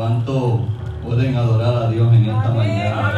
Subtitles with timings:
[0.00, 0.60] ¿Cuánto
[1.06, 3.12] pueden adorar a Dios en esta mañana?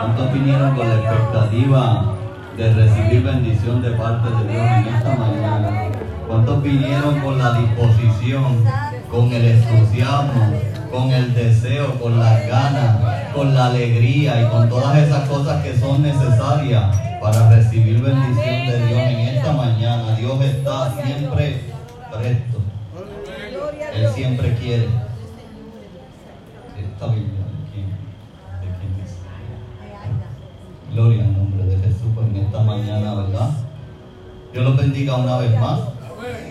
[0.00, 2.14] ¿Cuántos vinieron con la expectativa
[2.56, 5.90] de recibir bendición de parte de Dios en esta mañana?
[6.26, 8.64] ¿Cuántos vinieron con la disposición,
[9.10, 10.50] con el entusiasmo,
[10.90, 15.78] con el deseo, con las ganas, con la alegría y con todas esas cosas que
[15.78, 20.16] son necesarias para recibir bendición de Dios en esta mañana?
[20.16, 21.60] Dios está siempre
[22.10, 22.60] presto.
[23.94, 24.88] Él siempre quiere.
[26.96, 29.20] Esta Biblia, ¿de quién, de quién dice?
[30.94, 33.50] Gloria al nombre de Jesús pues, en esta mañana, ¿verdad?
[34.50, 35.80] Dios los bendiga una vez más.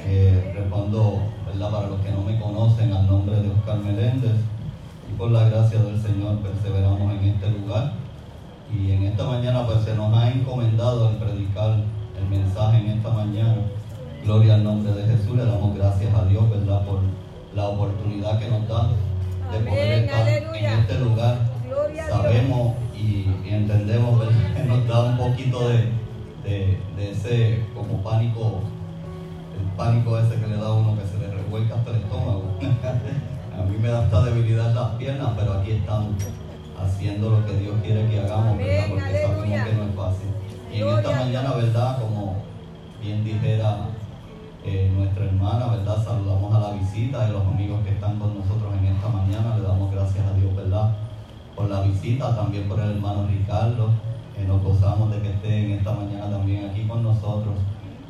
[0.06, 1.72] Eh, respondo, ¿verdad?
[1.72, 4.36] Para los que no me conocen, al nombre de Oscar Meléndez.
[5.12, 7.94] Y por la gracia del Señor perseveramos en este lugar.
[8.72, 11.78] Y en esta mañana pues se nos ha encomendado el predicar
[12.20, 13.62] el mensaje en esta mañana.
[14.24, 15.36] Gloria al nombre de Jesús.
[15.36, 16.86] Le damos gracias a Dios, ¿verdad?
[16.86, 17.00] Por
[17.56, 18.92] la oportunidad que nos da
[19.60, 21.38] de poder estar en este lugar.
[22.10, 24.22] Sabemos y, entendemos
[24.56, 25.92] que nos da un poquito de,
[26.44, 28.62] de, ese como pánico,
[29.58, 32.44] el pánico ese que le da a uno que se le revuelca hasta el estómago.
[32.62, 36.14] a mí me da esta debilidad en las piernas, pero aquí estamos
[36.82, 38.86] haciendo lo que Dios quiere que hagamos, ¿verdad?
[38.90, 40.28] Porque sabemos que no es fácil.
[40.74, 42.00] Y en esta mañana, ¿verdad?
[42.00, 42.44] Como
[43.02, 43.88] bien dijera
[44.66, 46.04] eh, nuestra hermana, ¿verdad?
[46.04, 48.85] Saludamos a la visita y los amigos que están con nosotros en
[52.14, 53.90] también por el hermano Ricardo.
[54.48, 57.56] nos gozamos de que esté en esta mañana también aquí con nosotros.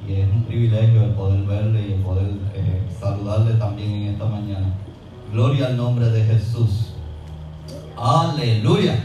[0.07, 4.25] Y es un privilegio el poder verle y el poder eh, saludarle también en esta
[4.25, 4.67] mañana.
[5.31, 6.93] Gloria al nombre de Jesús.
[7.97, 8.99] Aleluya.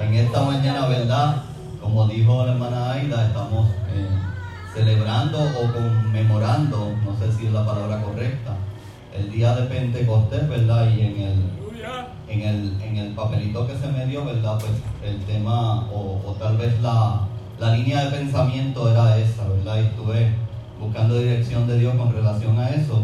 [0.00, 1.42] En esta mañana, ¿verdad?
[1.80, 3.68] Como dijo la hermana Aida, estamos...
[3.94, 4.32] Eh,
[4.74, 8.56] celebrando o conmemorando, no sé si es la palabra correcta,
[9.14, 10.90] el día de Pentecostés, ¿verdad?
[10.96, 11.61] Y en el,
[12.32, 14.58] en el, en el papelito que se me dio, ¿verdad?
[14.58, 14.72] Pues
[15.04, 19.76] el tema, o, tal vez la, la, línea de pensamiento era esa, ¿verdad?
[19.82, 20.34] Y estuve
[20.80, 23.02] buscando dirección de Dios con relación a eso.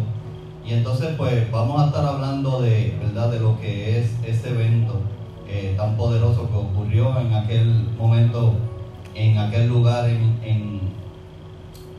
[0.64, 3.30] Y entonces, pues vamos a estar hablando de, ¿verdad?
[3.30, 5.00] De lo que es ese evento
[5.46, 8.54] eh, tan poderoso que ocurrió en aquel momento,
[9.14, 10.88] en aquel lugar, en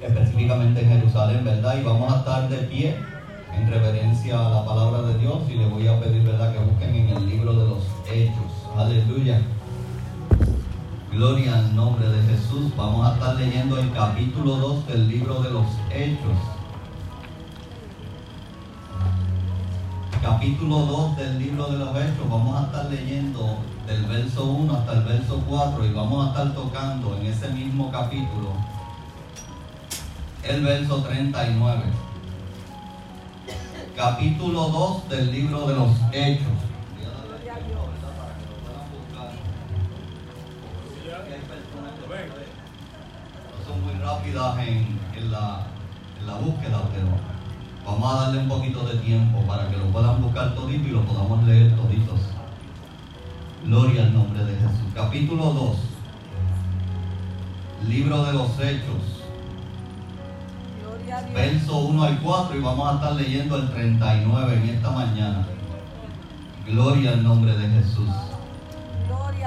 [0.02, 1.78] específicamente en Jerusalén, ¿verdad?
[1.80, 2.96] Y vamos a estar de pie
[3.59, 6.96] en reverencia a la palabra de Dios y le voy a pedir, ¿verdad?, que busquen
[6.96, 8.52] en el libro de los Hechos.
[8.78, 9.42] Aleluya.
[11.12, 12.72] Gloria al nombre de Jesús.
[12.78, 16.38] Vamos a estar leyendo el capítulo 2 del libro de los Hechos.
[20.22, 22.30] Capítulo 2 del libro de los Hechos.
[22.30, 26.53] Vamos a estar leyendo del verso 1 hasta el verso 4 y vamos a estar
[26.53, 28.53] tocando en ese mismo capítulo
[30.44, 32.09] el verso 39.
[34.00, 36.48] Capítulo 2 del libro de los Hechos.
[43.68, 45.68] Son muy rápidas en, la,
[46.18, 47.08] en la búsqueda, pero
[47.86, 51.04] vamos a darle un poquito de tiempo para que lo puedan buscar todito y lo
[51.04, 52.22] podamos leer toditos.
[53.66, 54.94] Gloria al nombre de Jesús.
[54.96, 55.78] Capítulo 2.
[57.90, 59.19] Libro de los Hechos
[61.34, 65.47] verso 1 al 4 y vamos a estar leyendo el 39 en esta mañana.
[66.66, 68.09] Gloria al nombre de Jesús.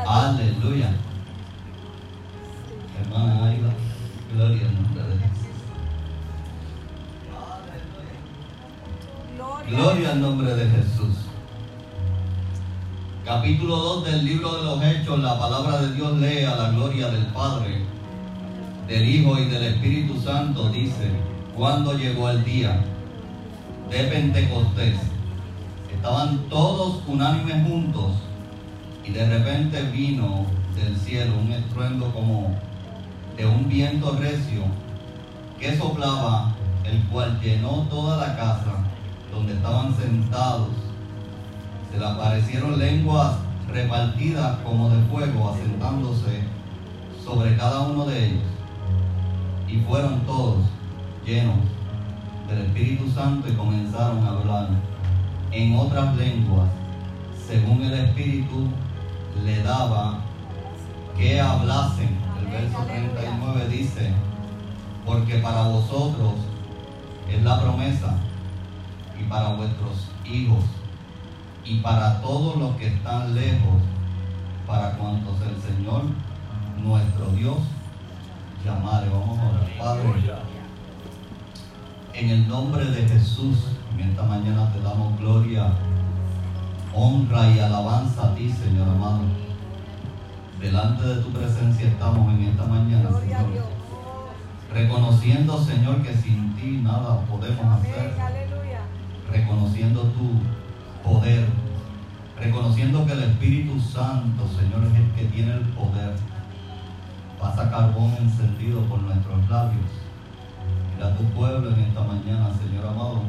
[0.06, 0.90] Aleluya.
[3.00, 3.72] Hermana Aida,
[4.34, 5.42] gloria al nombre de Jesús.
[9.68, 11.16] Gloria al nombre de Jesús.
[13.24, 17.08] Capítulo 2 del libro de los Hechos, la palabra de Dios lee a la gloria
[17.08, 17.82] del Padre,
[18.88, 21.08] del Hijo y del Espíritu Santo, dice,
[21.56, 22.82] cuando llegó el día
[23.90, 24.98] de Pentecostés,
[25.92, 28.12] estaban todos unánimes juntos
[29.04, 32.56] y de repente vino del cielo un estruendo como
[33.36, 34.62] de un viento recio
[35.58, 36.54] que soplaba,
[36.84, 38.84] el cual llenó toda la casa
[39.30, 40.68] donde estaban sentados.
[41.90, 43.36] Se le aparecieron lenguas
[43.70, 46.44] repartidas como de fuego, asentándose
[47.22, 48.42] sobre cada uno de ellos.
[49.68, 50.64] Y fueron todos
[51.24, 51.56] llenos
[52.48, 54.68] del Espíritu Santo y comenzaron a hablar
[55.50, 56.68] en otras lenguas,
[57.46, 58.68] según el Espíritu
[59.44, 60.20] le daba
[61.16, 62.18] que hablasen.
[62.38, 64.12] El verso 39 dice,
[65.06, 66.34] porque para vosotros
[67.30, 68.16] es la promesa
[69.18, 70.64] y para vuestros hijos
[71.64, 73.80] y para todos los que están lejos,
[74.66, 76.02] para cuantos el Señor
[76.82, 77.58] nuestro Dios
[78.64, 79.08] llamare.
[79.08, 79.70] Vamos a orar.
[79.78, 80.51] Padre.
[82.14, 83.56] En el nombre de Jesús,
[83.94, 85.72] en esta mañana te damos gloria
[86.94, 89.22] honra y alabanza a ti, Señor amado.
[90.60, 93.46] Delante de tu presencia estamos en esta mañana, Señor.
[94.72, 98.14] Reconociendo, Señor, que sin ti nada podemos hacer.
[99.30, 101.48] Reconociendo tu poder.
[102.38, 106.14] Reconociendo que el Espíritu Santo, Señor, es el que tiene el poder.
[107.40, 110.01] Pasa carbón encendido por nuestros labios.
[111.02, 113.22] Mira tu pueblo en esta mañana, Señor amado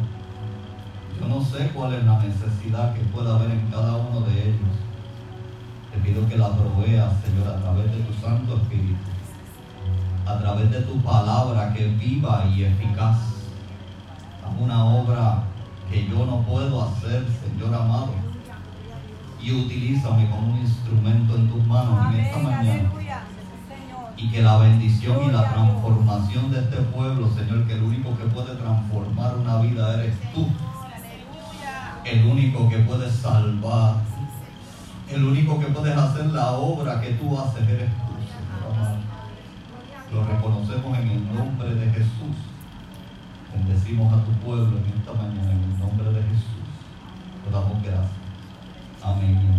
[1.20, 4.76] yo no sé cuál es la necesidad que pueda haber en cada uno de ellos.
[5.92, 9.00] Te pido que la proveas, Señor, a través de tu Santo Espíritu,
[10.26, 13.18] a través de tu palabra que es viva y eficaz.
[14.44, 15.44] Haz una obra
[15.90, 18.14] que yo no puedo hacer, Señor amado.
[19.42, 22.92] Y utilízame como un instrumento en tus manos en esta mañana.
[24.24, 28.24] Y que la bendición y la transformación de este pueblo, Señor, que el único que
[28.26, 30.48] puede transformar una vida eres tú
[32.06, 33.96] el único que puede salvar,
[35.10, 38.98] el único que puede hacer la obra que tú haces eres tú, Señor
[40.12, 42.36] Lo reconocemos en el nombre de Jesús.
[43.54, 46.64] Bendecimos a tu pueblo en esta mañana en el nombre de Jesús.
[47.46, 48.12] Te damos gracias.
[49.04, 49.53] Amén.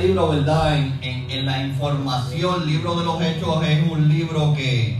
[0.00, 0.76] Libro, ¿verdad?
[0.76, 4.98] En, en, la información, libro de los hechos es un libro que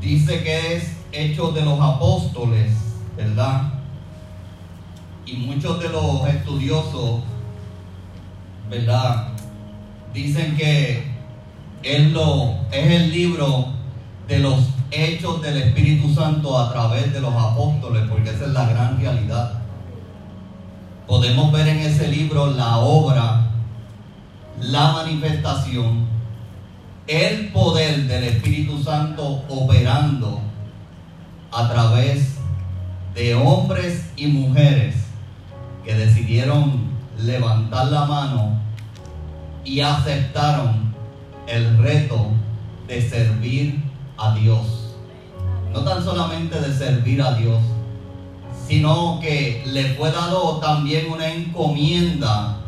[0.00, 2.72] dice que es Hechos de los Apóstoles,
[3.16, 3.72] ¿verdad?
[5.24, 7.22] Y muchos de los estudiosos,
[8.70, 9.28] ¿verdad?
[10.12, 11.04] Dicen que
[11.82, 13.68] es, lo, es el libro
[14.28, 14.60] de los
[14.90, 19.52] hechos del Espíritu Santo a través de los apóstoles, porque esa es la gran realidad.
[21.06, 23.45] Podemos ver en ese libro la obra,
[24.60, 26.06] la manifestación,
[27.06, 30.40] el poder del Espíritu Santo operando
[31.52, 32.36] a través
[33.14, 34.94] de hombres y mujeres
[35.84, 36.86] que decidieron
[37.18, 38.60] levantar la mano
[39.64, 40.94] y aceptaron
[41.46, 42.30] el reto
[42.86, 43.82] de servir
[44.18, 44.94] a Dios.
[45.72, 47.62] No tan solamente de servir a Dios,
[48.66, 52.58] sino que le fue dado también una encomienda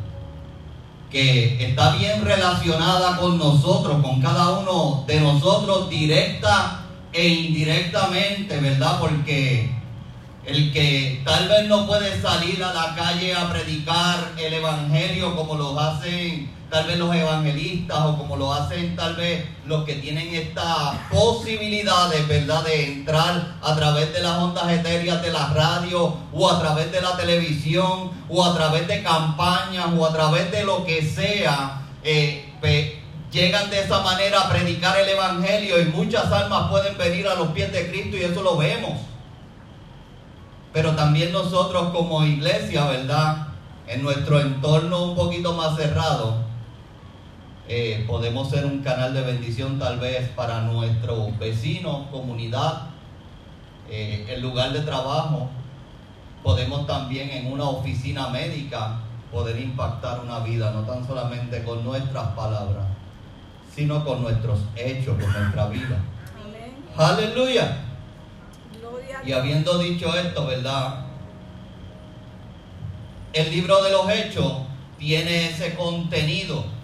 [1.11, 8.99] que está bien relacionada con nosotros, con cada uno de nosotros directa e indirectamente, ¿verdad?
[9.01, 9.71] Porque
[10.45, 15.55] el que tal vez no puede salir a la calle a predicar el Evangelio como
[15.55, 20.35] lo hacen tal vez los evangelistas o como lo hacen tal vez los que tienen
[20.35, 26.15] esta posibilidad de verdad de entrar a través de las ondas etéreas de la radio
[26.33, 30.65] o a través de la televisión o a través de campañas o a través de
[30.65, 32.45] lo que sea eh,
[33.31, 37.49] llegan de esa manera a predicar el Evangelio y muchas almas pueden venir a los
[37.49, 38.99] pies de Cristo y eso lo vemos.
[40.73, 43.49] Pero también nosotros como iglesia, ¿verdad?
[43.87, 46.48] En nuestro entorno un poquito más cerrado,
[47.69, 52.89] eh, podemos ser un canal de bendición tal vez para nuestros vecinos, comunidad,
[53.91, 55.51] eh, el lugar de trabajo.
[56.43, 62.29] Podemos también en una oficina médica poder impactar una vida, no tan solamente con nuestras
[62.29, 62.87] palabras,
[63.75, 65.99] sino con nuestros hechos, con nuestra vida.
[66.97, 67.85] Aleluya.
[69.27, 71.05] Y habiendo dicho esto, ¿verdad?
[73.35, 74.53] El libro de los hechos
[74.99, 76.78] tiene ese contenido.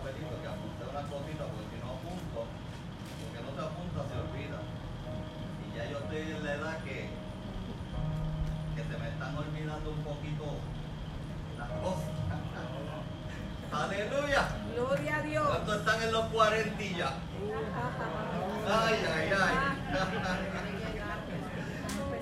[0.00, 2.48] Que apunté una cosita, porque si no apunto,
[3.20, 4.64] porque no se apunta, se olvida.
[5.60, 7.10] Y ya yo estoy en la edad que,
[8.76, 10.56] que se me están olvidando un poquito
[13.72, 14.48] Aleluya.
[14.74, 15.46] Gloria a Dios.
[15.46, 17.12] ¿Cuántos están en los cuarentillas?
[18.68, 19.54] Ay, ay, ay.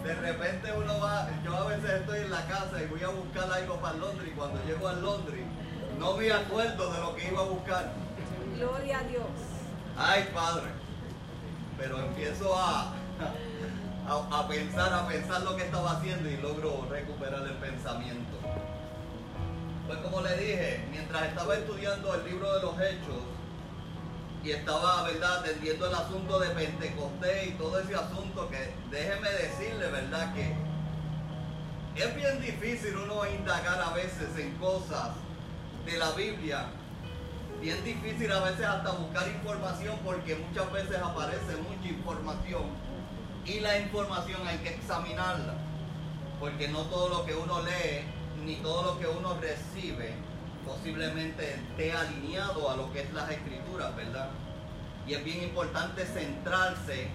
[0.04, 3.52] De repente uno va, yo a veces estoy en la casa y voy a buscar
[3.52, 5.44] algo para Londres y cuando llego a Londres
[5.98, 7.92] no me acuerdo de lo que iba a buscar.
[8.56, 9.26] Gloria a Dios.
[9.96, 10.70] Ay, Padre.
[11.78, 12.92] Pero empiezo a,
[14.08, 18.36] a, a pensar, a pensar lo que estaba haciendo y logro recuperar el pensamiento.
[19.86, 23.22] Pues como le dije, mientras estaba estudiando el libro de los hechos,
[24.44, 29.88] y estaba, ¿verdad?, atendiendo el asunto de Pentecostés y todo ese asunto que déjeme decirle,
[29.88, 30.54] ¿verdad?, que
[32.02, 35.08] es bien difícil uno indagar a veces en cosas
[35.90, 36.66] de la Biblia.
[37.62, 42.64] Bien difícil a veces hasta buscar información porque muchas veces aparece mucha información
[43.46, 45.54] y la información hay que examinarla
[46.38, 48.04] porque no todo lo que uno lee
[48.44, 50.12] ni todo lo que uno recibe
[50.66, 54.28] posiblemente esté alineado a lo que es las escrituras, ¿verdad?
[55.06, 57.08] Y es bien importante centrarse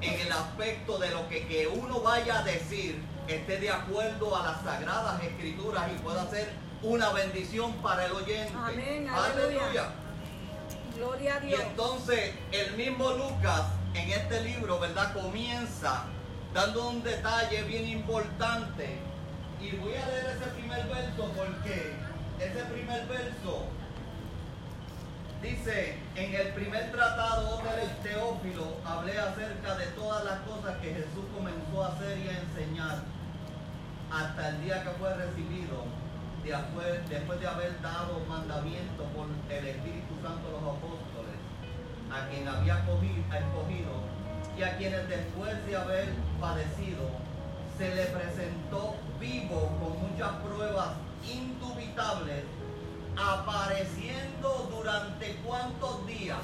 [0.00, 4.42] en el aspecto de lo que, que uno vaya a decir esté de acuerdo a
[4.42, 8.52] las sagradas escrituras y pueda ser una bendición para el oyente.
[8.56, 9.60] Amén, aleluya.
[9.62, 9.84] aleluya.
[10.96, 11.60] Gloria a Y Dios.
[11.60, 13.62] entonces el mismo Lucas
[13.94, 15.12] en este libro, ¿verdad?
[15.14, 16.04] Comienza
[16.54, 18.98] dando un detalle bien importante.
[19.60, 21.92] Y voy a leer ese primer verso porque
[22.40, 23.64] ese primer verso
[25.42, 31.24] dice, en el primer tratado de Teófilo hablé acerca de todas las cosas que Jesús
[31.36, 33.02] comenzó a hacer y a enseñar
[34.12, 35.84] hasta el día que fue recibido,
[36.44, 41.38] después, de haber dado mandamiento por el Espíritu Santo a los apóstoles,
[42.10, 43.92] a quien había cogi- escogido
[44.56, 46.08] y a quienes después de haber
[46.40, 47.10] padecido,
[47.76, 50.88] se le presentó vivo con muchas pruebas
[51.24, 52.44] indubitables,
[53.16, 56.38] apareciendo durante cuántos días?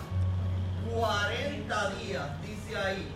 [0.93, 3.09] 40 días, dice ahí,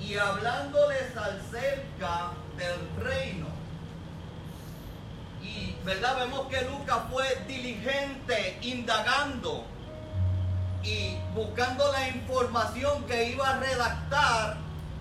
[0.00, 3.46] y hablándoles acerca del reino.
[5.46, 6.16] Y, ¿verdad?
[6.18, 9.64] Vemos que Lucas fue diligente, indagando
[10.82, 14.56] y buscando la información que iba a redactar,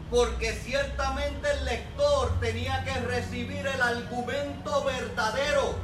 [0.10, 5.76] porque ciertamente el lector tenía que recibir el argumento verdadero.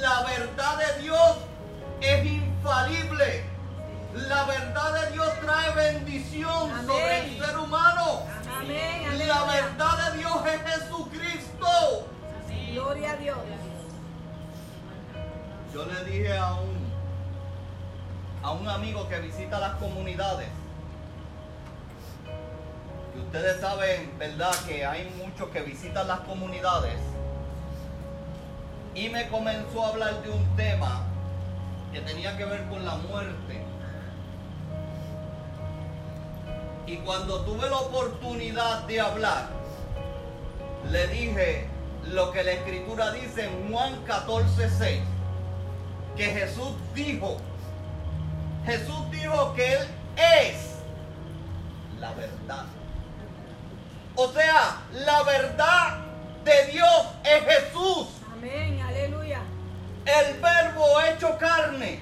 [0.00, 1.36] La verdad de Dios
[2.00, 3.44] es infalible.
[4.14, 6.86] La verdad de Dios trae bendición Amén.
[6.86, 8.22] sobre el ser humano.
[8.58, 12.06] Amén, La verdad de Dios es Jesucristo.
[12.72, 13.38] Gloria a Dios.
[15.72, 16.92] Yo le dije a un,
[18.42, 20.48] a un amigo que visita las comunidades,
[23.14, 26.98] que ustedes saben, ¿verdad?, que hay muchos que visitan las comunidades,
[28.94, 31.04] y me comenzó a hablar de un tema
[31.92, 33.62] que tenía que ver con la muerte.
[36.86, 39.48] Y cuando tuve la oportunidad de hablar,
[40.90, 41.68] le dije
[42.10, 45.00] lo que la escritura dice en Juan 14, 6
[46.16, 47.36] que Jesús dijo,
[48.66, 49.86] Jesús dijo que Él
[50.16, 50.74] es
[52.00, 52.64] la verdad.
[54.16, 55.98] O sea, la verdad
[56.44, 59.40] de Dios es Jesús, Amén, aleluya.
[60.04, 62.00] el verbo hecho carne.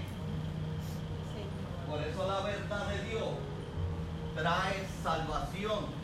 [1.88, 3.28] Por eso la verdad de Dios
[4.34, 5.95] trae salvación.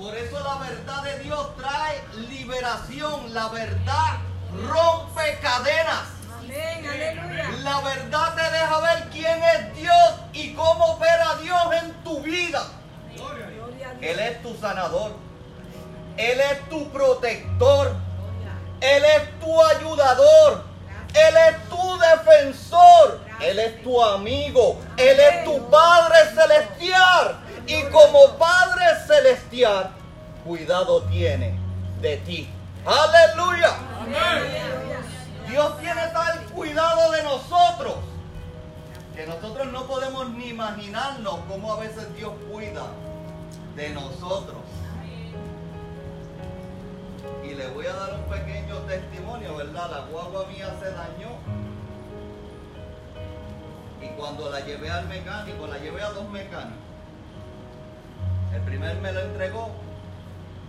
[0.00, 3.34] Por eso la verdad de Dios trae liberación.
[3.34, 4.16] La verdad
[4.66, 6.06] rompe cadenas.
[6.38, 7.50] Amén, aleluya.
[7.62, 12.62] La verdad te deja ver quién es Dios y cómo opera Dios en tu vida.
[14.00, 15.12] Él es tu sanador.
[16.16, 17.94] Él es tu protector.
[18.80, 20.64] Él es tu ayudador.
[21.12, 23.20] Él es tu defensor.
[23.42, 24.80] Él es tu amigo.
[24.96, 27.49] Él es tu Padre celestial.
[27.66, 29.90] Y como Padre celestial,
[30.44, 31.58] cuidado tiene
[32.00, 32.50] de ti.
[32.84, 33.74] Aleluya.
[35.48, 37.96] Dios tiene tal cuidado de nosotros
[39.14, 42.84] que nosotros no podemos ni imaginarnos cómo a veces Dios cuida
[43.76, 44.58] de nosotros.
[47.44, 49.90] Y le voy a dar un pequeño testimonio, ¿verdad?
[49.90, 51.36] La guagua mía se dañó.
[54.00, 56.89] Y cuando la llevé al mecánico, la llevé a dos mecánicos.
[58.52, 59.70] El primer me lo entregó.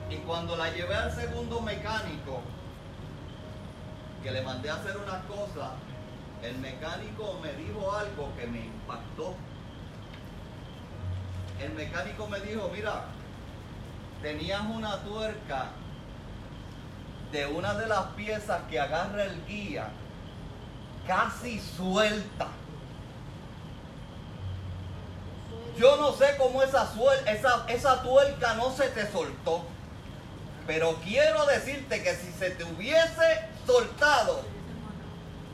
[0.09, 2.41] Y cuando la llevé al segundo mecánico,
[4.21, 5.71] que le mandé a hacer unas cosas,
[6.43, 9.35] el mecánico me dijo algo que me impactó.
[11.59, 13.05] El mecánico me dijo, mira,
[14.21, 15.69] tenías una tuerca
[17.31, 19.89] de una de las piezas que agarra el guía
[21.07, 22.47] casi suelta.
[25.77, 29.63] Yo no sé cómo esa, suel- esa, esa tuerca no se te soltó.
[30.68, 34.44] Pero quiero decirte que si se te hubiese soltado,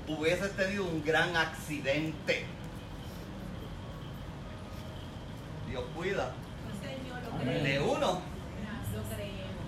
[0.08, 2.46] hubieses tenido un gran accidente.
[5.70, 6.32] Dios cuida
[7.44, 8.22] de uno.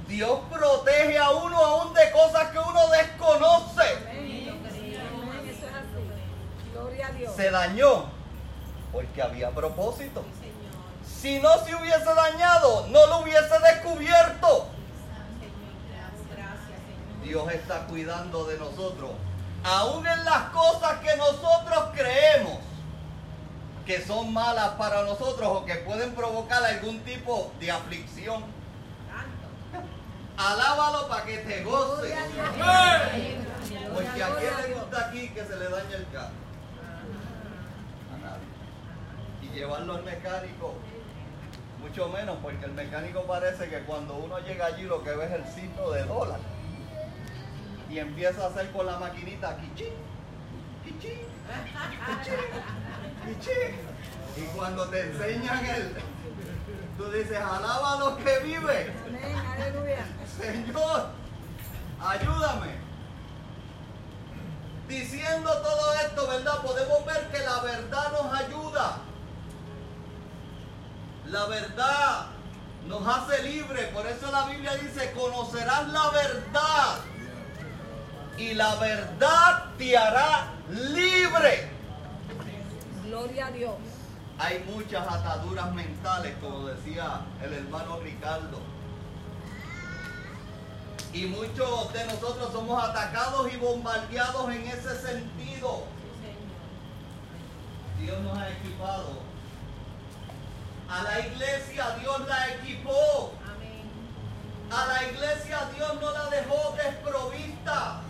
[0.08, 3.82] Dios protege a uno aún de cosas que uno desconoce.
[4.10, 4.50] Amén.
[4.50, 6.72] Amén, eso es así.
[6.74, 7.36] Gloria a Dios.
[7.36, 8.19] Se dañó.
[8.92, 10.24] Porque había propósito.
[11.06, 14.68] Si no se hubiese dañado, no lo hubiese descubierto.
[17.24, 19.12] Dios está cuidando de nosotros.
[19.64, 22.60] Aún en las cosas que nosotros creemos
[23.90, 28.44] que son malas para nosotros o que pueden provocar algún tipo de aflicción.
[30.38, 32.16] Alábalo para que te goce.
[33.94, 36.36] Porque a quién le gusta aquí que se le dañe el carro.
[38.14, 38.48] A nadie.
[39.52, 40.76] Y llevarlo al mecánico,
[41.82, 45.32] mucho menos, porque el mecánico parece que cuando uno llega allí lo que ve es
[45.32, 46.40] el signo de dólar.
[47.90, 49.94] Y empieza a hacer con la maquinita quichín,
[50.84, 51.20] quichín,
[52.06, 52.36] quichín,
[53.26, 53.76] quichín.
[54.38, 55.96] Y cuando te enseñan el,
[56.98, 58.94] tú dices, alaba a los que vive.
[59.08, 60.06] Amén, aleluya.
[60.40, 61.08] Señor,
[62.00, 62.90] ayúdame.
[64.88, 66.62] Diciendo todo esto, ¿verdad?
[66.62, 68.98] Podemos ver que la verdad nos ayuda.
[71.32, 72.28] La verdad
[72.88, 73.84] nos hace libre.
[73.94, 76.98] Por eso la Biblia dice, conocerás la verdad.
[78.38, 81.70] Y la verdad te hará libre.
[83.06, 83.76] Gloria a Dios.
[84.40, 88.60] Hay muchas ataduras mentales, como decía el hermano Ricardo.
[91.12, 95.84] Y muchos de nosotros somos atacados y bombardeados en ese sentido.
[98.00, 99.29] Dios nos ha equipado.
[100.90, 103.34] A la iglesia Dios la equipó.
[104.72, 108.02] A la iglesia Dios no la dejó desprovista.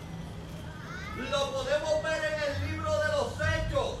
[1.30, 3.96] Lo podemos ver en el libro de los hechos.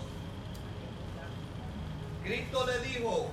[2.24, 3.30] Cristo le dijo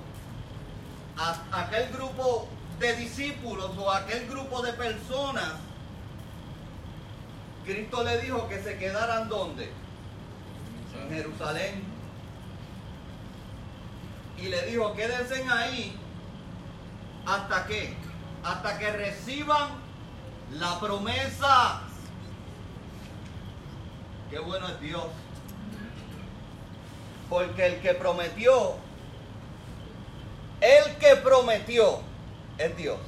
[1.17, 2.47] a aquel grupo
[2.79, 5.53] de discípulos o a aquel grupo de personas,
[7.65, 9.71] Cristo le dijo que se quedaran donde?
[10.95, 11.96] En Jerusalén.
[14.37, 15.97] Y le dijo, quédense ahí
[17.25, 17.93] hasta que,
[18.43, 19.69] hasta que reciban
[20.51, 21.81] la promesa.
[24.29, 25.05] Qué bueno es Dios.
[27.29, 28.75] Porque el que prometió,
[30.61, 31.99] el que prometió
[32.57, 32.99] es Dios.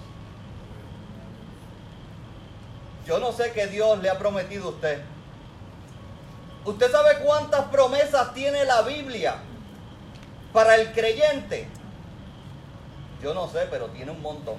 [3.05, 5.03] Yo no sé qué Dios le ha prometido a usted.
[6.65, 9.41] ¿Usted sabe cuántas promesas tiene la Biblia
[10.53, 11.67] para el creyente?
[13.21, 14.57] Yo no sé, pero tiene un montón.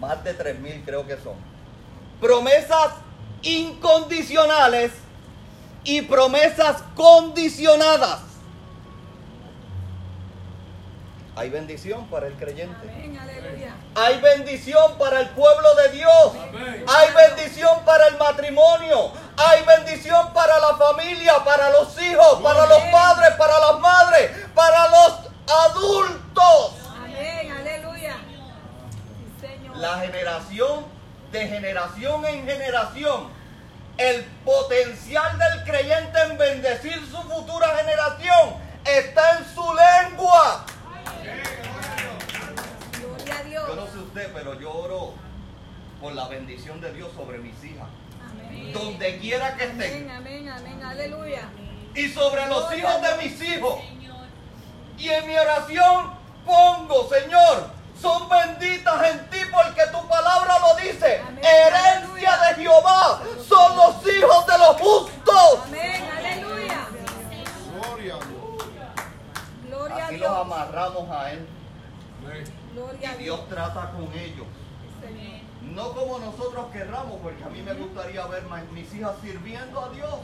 [0.00, 1.34] Más de 3.000 creo que son.
[2.20, 2.92] Promesas
[3.42, 4.92] incondicionales
[5.84, 8.33] y promesas condicionadas.
[11.36, 12.88] Hay bendición para el creyente.
[12.88, 13.74] Amén, aleluya.
[13.96, 16.32] Hay bendición para el pueblo de Dios.
[16.86, 19.12] Hay bendición para el matrimonio.
[19.36, 24.88] Hay bendición para la familia, para los hijos, para los padres, para las madres, para
[24.88, 25.12] los
[25.66, 26.72] adultos.
[27.02, 28.16] Amén, aleluya.
[29.74, 30.84] La generación
[31.32, 33.44] de generación en generación.
[33.96, 40.66] El potencial del creyente en bendecir su futura generación está en su lengua.
[43.00, 43.64] Gloria a Dios.
[43.68, 45.14] Yo no sé usted, pero yo oro
[46.00, 47.88] por la bendición de Dios sobre mis hijas.
[48.30, 48.72] Amén.
[48.72, 50.10] Donde quiera que Amén, estén.
[50.10, 51.48] amén, amén, aleluya.
[51.94, 53.80] Y sobre los hijos de mis hijos.
[54.98, 56.12] Y en mi oración
[56.46, 61.20] pongo, Señor, son benditas en ti porque tu palabra lo dice.
[61.26, 61.44] Amén.
[61.44, 65.60] Herencia de Jehová son los hijos de los justos.
[65.66, 66.04] Amén,
[70.46, 71.46] Gloria a Él.
[72.74, 73.48] Gloria a Y Dios.
[73.48, 74.46] Trata con ellos.
[75.62, 80.14] No como nosotros querramos, porque a mí me gustaría ver mis hijas sirviendo a Dios.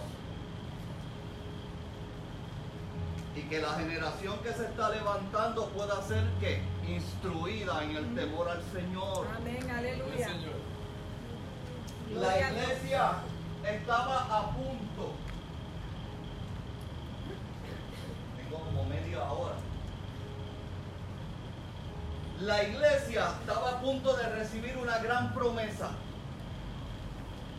[3.36, 8.48] Y que la generación que se está levantando pueda ser que instruida en el temor
[8.48, 9.26] al Señor.
[9.36, 10.28] Amén, aleluya.
[12.14, 13.12] La iglesia
[13.64, 15.12] estaba a punto.
[18.36, 19.54] Tengo como media hora.
[22.40, 25.90] La iglesia estaba a punto de recibir una gran promesa.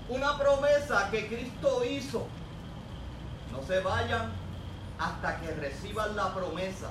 [0.09, 2.25] Una promesa que Cristo hizo.
[3.51, 4.31] No se vayan
[4.97, 6.89] hasta que reciban la promesa.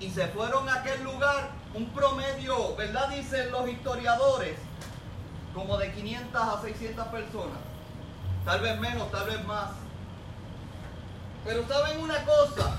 [0.00, 3.10] Y se fueron a aquel lugar, un promedio, ¿verdad?
[3.10, 4.58] Dicen los historiadores,
[5.54, 7.58] como de 500 a 600 personas.
[8.44, 9.70] Tal vez menos, tal vez más.
[11.44, 12.76] Pero saben una cosa.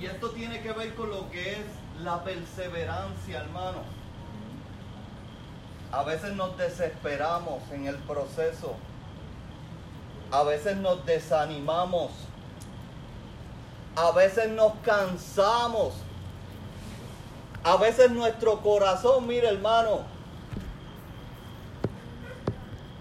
[0.00, 1.66] Y esto tiene que ver con lo que es
[2.02, 3.82] la perseverancia, hermano.
[5.92, 8.76] A veces nos desesperamos en el proceso
[10.30, 12.12] A veces nos desanimamos.
[13.96, 15.94] A veces nos cansamos.
[17.64, 20.00] A veces nuestro corazón, mire hermano,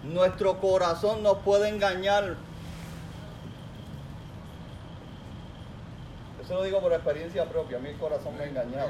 [0.04, 2.36] nuestro corazón nos puede engañar.
[6.50, 8.90] Eso lo digo por experiencia propia, a mí el corazón me ha engañado.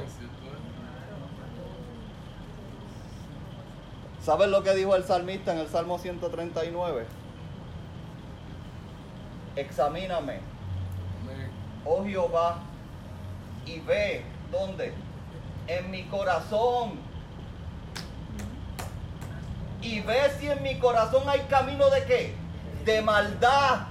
[4.21, 7.05] ¿Sabes lo que dijo el salmista en el Salmo 139?
[9.57, 10.39] Examíname,
[11.83, 12.59] oh Jehová,
[13.65, 14.93] y ve dónde?
[15.67, 16.93] En mi corazón.
[19.81, 22.35] Y ve si en mi corazón hay camino de qué?
[22.85, 23.87] De maldad.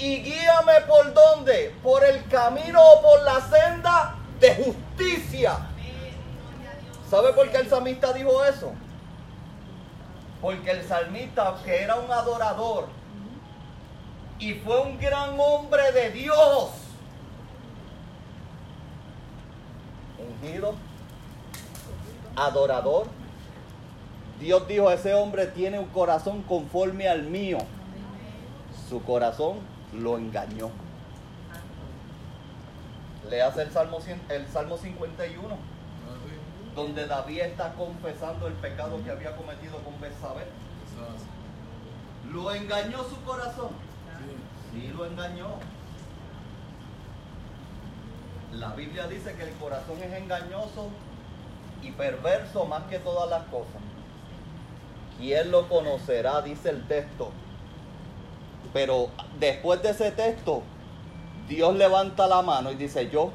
[0.00, 1.74] Y guíame por dónde?
[1.82, 5.58] Por el camino o por la senda de justicia.
[7.10, 8.72] ¿Sabe por qué el salmista dijo eso?
[10.40, 12.88] Porque el salmista, que era un adorador
[14.38, 16.70] y fue un gran hombre de Dios,
[20.18, 20.74] ungido,
[22.36, 23.06] adorador,
[24.40, 27.58] Dios dijo, ese hombre tiene un corazón conforme al mío.
[28.88, 29.58] Su corazón
[29.94, 30.70] lo engañó.
[33.28, 33.98] Le hace el Salmo,
[34.28, 35.80] el Salmo 51
[36.74, 40.44] donde David está confesando el pecado que había cometido con Betsabé.
[42.32, 43.70] ¿Lo engañó su corazón?
[44.72, 45.48] Sí, lo engañó.
[48.52, 50.88] La Biblia dice que el corazón es engañoso
[51.82, 53.80] y perverso más que todas las cosas.
[55.18, 56.40] ¿Quién lo conocerá?
[56.42, 57.30] Dice el texto.
[58.72, 60.62] Pero después de ese texto,
[61.48, 63.32] Dios levanta la mano y dice, yo,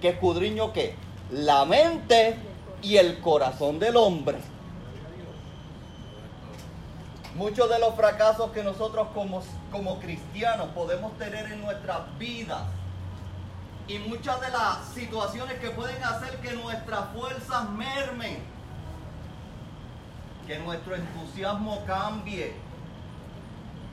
[0.00, 0.94] ¿qué escudriño qué?
[1.30, 2.36] La mente
[2.82, 4.38] y el corazón del hombre.
[7.34, 12.62] Muchos de los fracasos que nosotros como, como cristianos podemos tener en nuestras vidas
[13.86, 18.38] y muchas de las situaciones que pueden hacer que nuestras fuerzas mermen,
[20.46, 22.54] que nuestro entusiasmo cambie,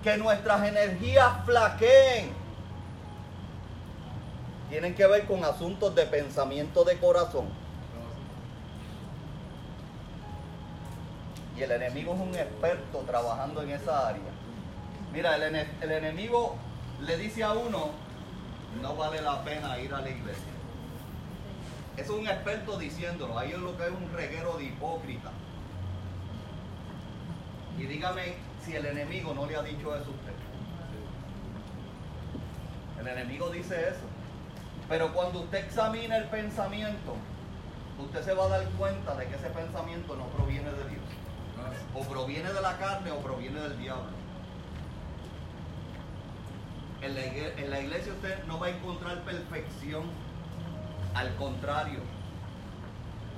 [0.07, 2.31] que nuestras energías flaqueen,
[4.69, 7.49] tienen que ver con asuntos de pensamiento de corazón.
[11.57, 14.31] Y el enemigo es un experto trabajando en esa área.
[15.11, 16.55] Mira, el, el enemigo
[17.01, 17.89] le dice a uno,
[18.81, 20.53] no vale la pena ir a la iglesia.
[21.97, 23.37] Es un experto diciéndolo.
[23.37, 25.31] Ahí es lo que es un reguero de hipócrita.
[27.77, 30.33] Y dígame si el enemigo no le ha dicho eso a usted.
[32.99, 34.05] El enemigo dice eso.
[34.89, 37.15] Pero cuando usted examina el pensamiento,
[37.97, 41.05] usted se va a dar cuenta de que ese pensamiento no proviene de Dios.
[41.95, 44.17] O proviene de la carne o proviene del diablo.
[47.01, 50.03] En la, en la iglesia usted no va a encontrar perfección.
[51.13, 51.99] Al contrario,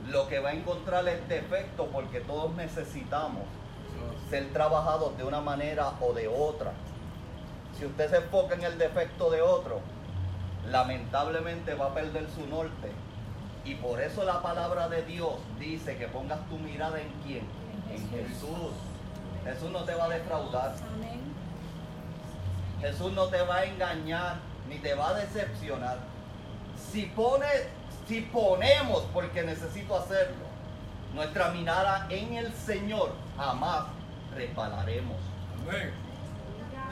[0.09, 3.43] lo que va a encontrar es defecto porque todos necesitamos
[4.29, 6.73] ser trabajados de una manera o de otra.
[7.77, 9.79] Si usted se enfoca en el defecto de otro,
[10.69, 12.91] lamentablemente va a perder su norte.
[13.65, 17.43] Y por eso la palabra de Dios dice que pongas tu mirada en quién?
[17.91, 18.73] En Jesús.
[19.43, 20.75] Jesús no te va a defraudar.
[22.81, 24.37] Jesús no te va a engañar
[24.69, 25.97] ni te va a decepcionar.
[26.91, 27.45] Si pone,
[28.07, 30.45] si ponemos, porque necesito hacerlo,
[31.13, 33.85] nuestra mirada en el Señor, jamás
[34.35, 35.17] resbalaremos.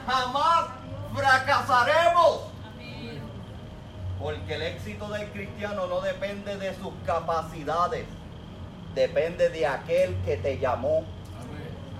[0.06, 0.66] Jamás
[1.14, 2.40] fracasaremos.
[4.18, 8.04] Porque el éxito del cristiano no depende de sus capacidades,
[8.94, 11.04] depende de aquel que te llamó.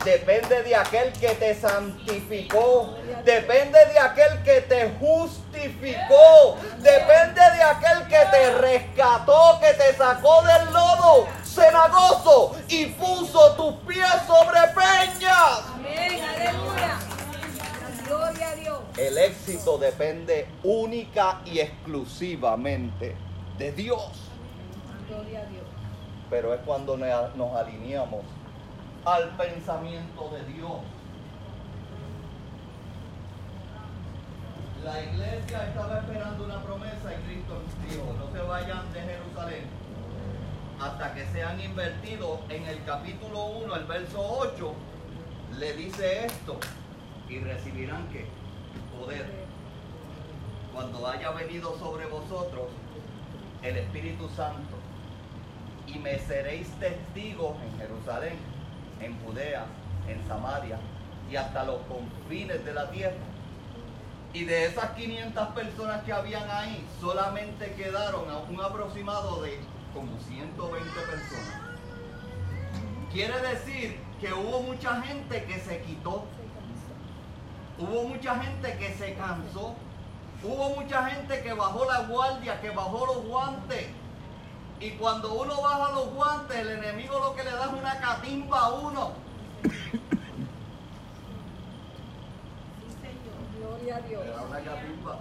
[0.05, 2.97] Depende de aquel que te santificó.
[3.25, 6.57] Depende de aquel que te justificó.
[6.79, 11.27] Depende de aquel que te rescató, que te sacó del lodo
[11.59, 15.63] cenagoso y puso tus pies sobre peñas.
[15.75, 16.99] Amén, aleluya.
[18.07, 18.79] Gloria a Dios.
[18.97, 23.17] El éxito depende única y exclusivamente
[23.59, 24.11] de Dios.
[25.09, 25.65] Gloria a Dios.
[26.31, 28.25] Pero es cuando nos alineamos
[29.05, 30.81] al pensamiento de Dios.
[34.85, 39.88] La iglesia estaba esperando una promesa y Cristo dijo, no se vayan de Jerusalén
[40.81, 44.73] hasta que sean invertidos en el capítulo 1, el verso 8,
[45.59, 46.59] le dice esto,
[47.29, 48.27] y recibirán que
[48.99, 49.27] poder
[50.73, 52.69] cuando haya venido sobre vosotros
[53.63, 54.77] el Espíritu Santo
[55.87, 58.39] y me seréis testigos en Jerusalén,
[59.01, 59.67] en Judea,
[60.07, 60.79] en Samaria
[61.31, 63.17] y hasta los confines de la tierra.
[64.33, 69.59] Y de esas 500 personas que habían ahí, solamente quedaron a un aproximado de
[69.95, 71.69] como 120 personas.
[73.13, 76.25] Quiere decir que hubo mucha gente que se quitó.
[77.79, 79.75] Hubo mucha gente que se cansó.
[80.43, 83.87] Hubo mucha gente que bajó la guardia, que bajó los guantes.
[84.81, 88.61] Y cuando uno baja los guantes, el enemigo lo que le da es una catimba
[88.61, 89.13] a uno.
[93.59, 94.25] Gloria a Dios.
[94.25, 95.19] Le da una catimba.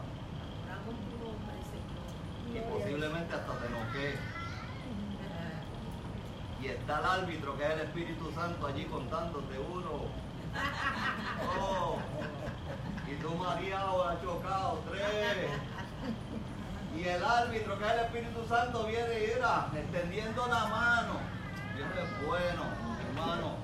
[2.54, 4.37] Y posiblemente hasta te noquee.
[6.68, 10.02] Y está el árbitro, que es el Espíritu Santo, allí contándote uno.
[11.62, 11.96] Oh.
[13.10, 15.50] Y tú mareado, has chocado, tres.
[16.94, 21.14] Y el árbitro, que es el Espíritu Santo, viene y irá extendiendo la mano.
[21.78, 22.64] Dios es bueno,
[23.08, 23.56] hermano.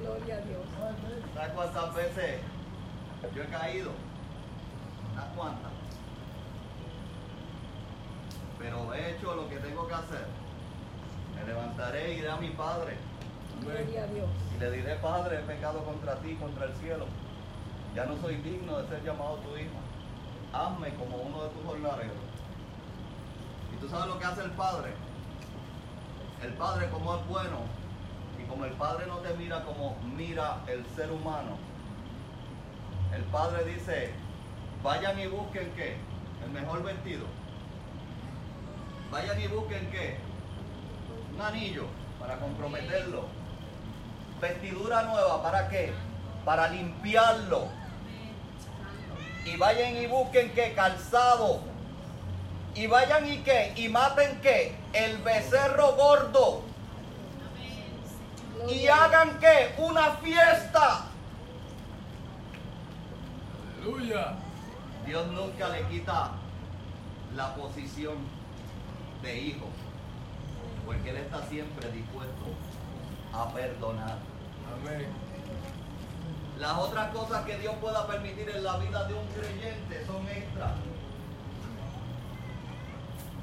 [0.00, 0.62] Gloria a Dios.
[1.34, 2.40] ¿Sabes cuántas veces
[3.34, 3.90] yo he caído?
[5.12, 5.72] ¿Unas cuantas?
[8.58, 10.26] Pero he hecho lo que tengo que hacer.
[11.42, 12.96] Me levantaré y iré a mi Padre.
[13.60, 14.28] Gloria a Dios.
[14.54, 17.06] Y le diré, Padre, he pecado contra ti, contra el cielo.
[17.94, 19.78] Ya no soy digno de ser llamado tu hijo.
[20.52, 22.16] Hazme como uno de tus jornaleros.
[23.74, 24.92] ¿Y tú sabes lo que hace el Padre?
[26.42, 27.58] El Padre como es bueno
[28.42, 31.56] y como el Padre no te mira como mira el ser humano.
[33.14, 34.10] El Padre dice,
[34.82, 35.96] vayan y busquen qué?
[36.44, 37.26] El mejor vestido.
[39.10, 40.18] Vayan y busquen qué?
[41.34, 41.86] Un anillo
[42.18, 43.26] para comprometerlo.
[44.40, 45.92] Vestidura nueva, ¿para qué?
[46.44, 47.68] Para limpiarlo.
[49.44, 50.72] Y vayan y busquen qué?
[50.74, 51.60] Calzado.
[52.74, 53.72] Y vayan y qué?
[53.76, 54.74] Y maten qué?
[54.92, 56.62] El becerro gordo.
[58.68, 59.74] Y hagan qué?
[59.78, 61.06] Una fiesta.
[63.76, 64.34] Aleluya.
[65.06, 66.30] Dios nunca le quita
[67.34, 68.16] la posición
[69.22, 69.66] de hijo,
[70.86, 72.46] porque Él está siempre dispuesto
[73.32, 74.18] a perdonar.
[74.72, 75.06] Amén.
[76.58, 80.72] Las otras cosas que Dios pueda permitir en la vida de un creyente son extras.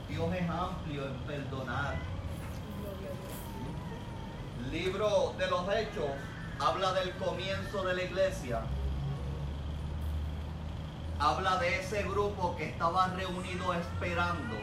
[0.08, 1.96] Dios es amplio en perdonar.
[4.72, 6.12] Libro de los Hechos
[6.60, 8.62] habla del comienzo de la iglesia.
[11.20, 14.56] Habla de ese grupo que estaba reunido esperando.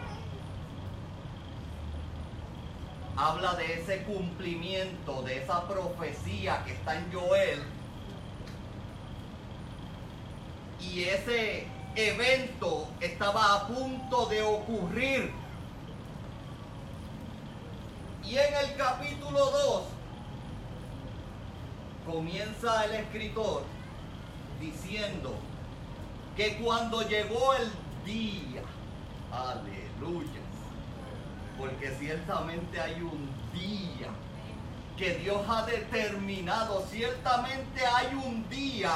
[3.16, 7.62] Habla de ese cumplimiento, de esa profecía que está en Joel.
[10.80, 15.32] Y ese evento estaba a punto de ocurrir.
[18.22, 19.82] Y en el capítulo 2
[22.06, 23.64] comienza el escritor
[24.60, 25.34] diciendo
[26.36, 27.70] que cuando llegó el
[28.04, 28.62] día,
[29.32, 30.45] aleluya,
[31.58, 34.08] porque ciertamente hay un día
[34.96, 38.90] que Dios ha determinado, ciertamente hay un día,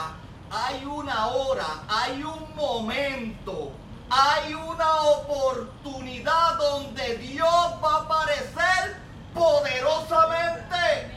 [0.51, 3.73] hay una hora, hay un momento,
[4.09, 8.97] hay una oportunidad donde Dios va a aparecer
[9.35, 11.11] poderosamente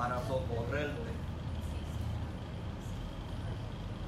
[0.00, 1.10] para socorrerte.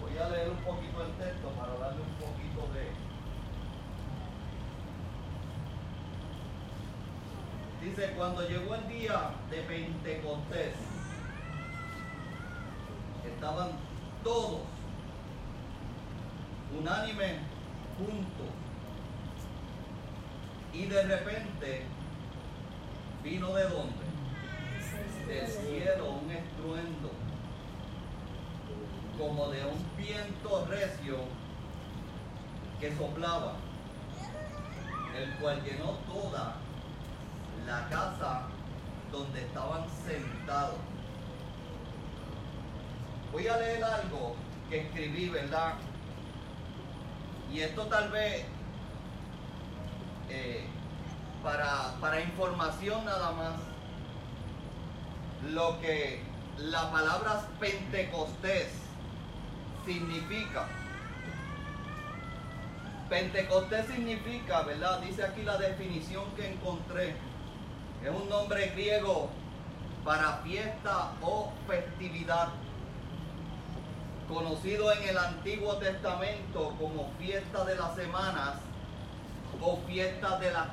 [0.01, 2.92] Voy a leer un poquito el texto para darle un poquito de...
[7.83, 10.75] Dice, cuando llegó el día de Pentecostés,
[13.27, 13.71] estaban
[14.23, 14.61] todos
[16.79, 17.40] unánime
[17.99, 18.47] juntos.
[20.73, 21.83] Y de repente
[23.25, 24.03] vino de dónde?
[25.27, 27.11] Del cielo un estruendo,
[29.18, 31.18] como de un viento recio
[32.81, 33.57] que soplaba,
[35.16, 36.57] el cual llenó toda
[37.66, 38.42] la casa
[39.11, 40.77] donde estaban sentados.
[43.33, 44.37] Voy a leer algo
[44.68, 45.75] que escribí, ¿verdad?
[47.53, 48.44] Y esto tal vez
[50.31, 50.64] eh,
[51.42, 53.55] para, para información nada más,
[55.51, 56.22] lo que
[56.57, 58.68] la palabra Pentecostés
[59.85, 60.68] significa.
[63.09, 65.01] Pentecostés significa, ¿verdad?
[65.01, 67.14] Dice aquí la definición que encontré.
[68.04, 69.30] Es un nombre griego
[70.04, 72.48] para fiesta o festividad
[74.28, 78.54] conocido en el Antiguo Testamento como fiesta de las semanas
[79.60, 80.68] o fiesta de las,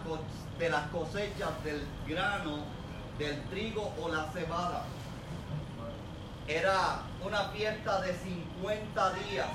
[0.58, 2.64] de las cosechas del grano
[3.20, 4.86] del trigo o la cebada.
[6.48, 9.48] Era una fiesta de 50 días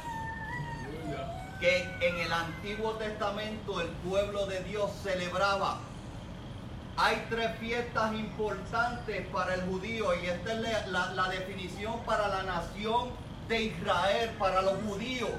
[1.59, 5.81] que en el Antiguo Testamento el pueblo de Dios celebraba.
[6.97, 13.11] Hay tres fiestas importantes para el judío y esta es la, definición para la nación
[13.49, 15.33] de Israel, para los judíos.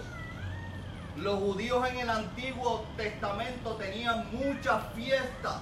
[1.15, 5.61] Los judíos en el Antiguo Testamento tenían muchas fiestas,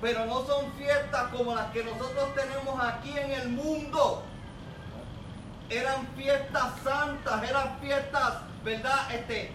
[0.00, 4.22] pero no son fiestas como las que nosotros tenemos aquí en el mundo
[5.70, 9.12] eran fiestas santas, eran fiestas, ¿verdad?
[9.12, 9.52] Este,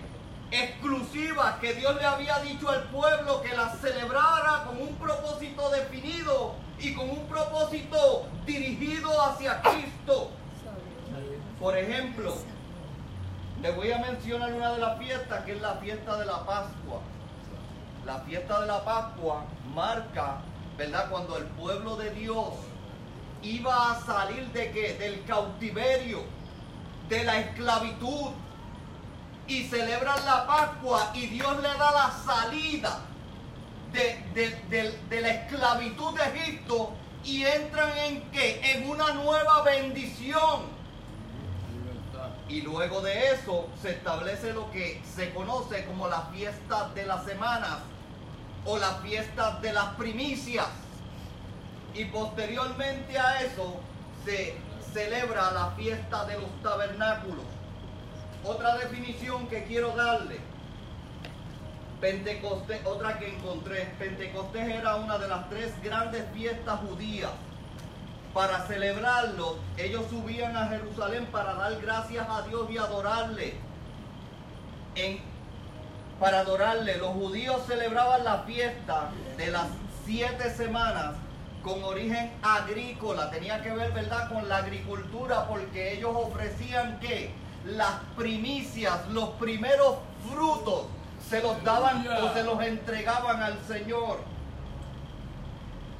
[0.51, 6.55] exclusivas que Dios le había dicho al pueblo que las celebrara con un propósito definido
[6.79, 10.31] y con un propósito dirigido hacia Cristo.
[11.59, 12.35] Por ejemplo,
[13.61, 17.01] le voy a mencionar una de las fiestas que es la fiesta de la Pascua.
[18.05, 20.37] La fiesta de la Pascua marca,
[20.77, 21.09] ¿verdad?
[21.09, 22.53] Cuando el pueblo de Dios
[23.41, 24.93] iba a salir de qué?
[24.93, 26.23] Del cautiverio,
[27.09, 28.31] de la esclavitud.
[29.47, 32.99] Y celebran la Pascua y Dios le da la salida
[33.93, 36.91] de, de- de- de la esclavitud de Egipto
[37.23, 38.59] y entran en qué?
[38.73, 40.77] En una nueva bendición.
[42.49, 47.25] Y luego de eso se establece lo que se conoce como la fiesta de las
[47.25, 47.79] semanas
[48.65, 50.65] o la fiesta de las primicias.
[51.93, 53.75] Y posteriormente a eso
[54.23, 54.55] se
[54.93, 57.43] celebra la fiesta de los tabernáculos.
[58.45, 60.39] Otra definición que quiero darle.
[61.99, 63.85] Pentecostés, otra que encontré.
[63.97, 67.31] Pentecostés era una de las tres grandes fiestas judías.
[68.33, 73.55] Para celebrarlo, ellos subían a Jerusalén para dar gracias a Dios y adorarle.
[74.95, 75.19] En,
[76.19, 79.67] para adorarle, los judíos celebraban la fiesta de las
[80.05, 81.15] siete semanas
[81.63, 83.31] con origen agrícola.
[83.31, 87.31] Tenía que ver, ¿verdad?, con la agricultura, porque ellos ofrecían que
[87.65, 89.95] las primicias, los primeros
[90.31, 90.85] frutos,
[91.29, 94.19] se los daban o se los entregaban al Señor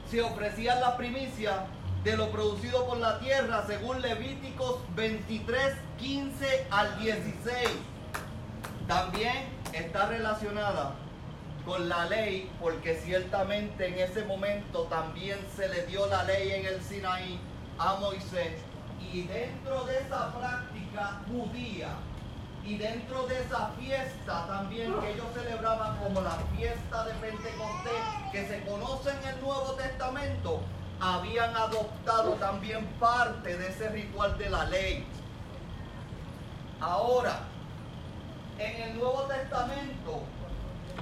[0.10, 1.56] se ofrecían las primicias
[2.04, 7.54] de lo producido por la tierra según Levíticos 23, 15 al 16.
[8.88, 10.94] También está relacionada
[11.66, 16.66] con la ley porque ciertamente en ese momento también se le dio la ley en
[16.66, 17.40] el Sinaí
[17.78, 18.54] a Moisés
[19.12, 21.90] y dentro de esa práctica judía
[22.68, 28.04] y dentro de esa fiesta también que ellos celebraban como la fiesta de Pentecostés,
[28.34, 30.60] que se conoce en el Nuevo Testamento,
[31.00, 35.08] habían adoptado también parte de ese ritual de la ley.
[36.82, 37.40] Ahora,
[38.60, 40.24] en el Nuevo Testamento,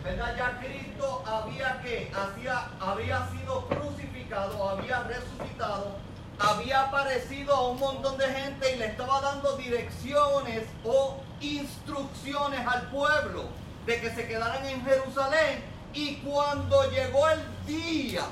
[0.04, 0.36] ¿verdad?
[0.38, 5.98] Ya Cristo había que, hacía, había sido crucificado, había resucitado,
[6.40, 12.90] había aparecido a un montón de gente y le estaba dando direcciones o instrucciones al
[12.90, 13.46] pueblo
[13.86, 15.64] de que se quedaran en Jerusalén.
[15.94, 18.24] Y cuando llegó el día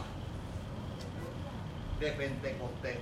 [2.00, 2.98] de Pentecostés,